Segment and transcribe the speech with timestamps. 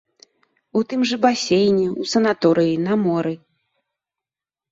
[0.79, 3.33] У тым жа басейне, у санаторыі, на моры.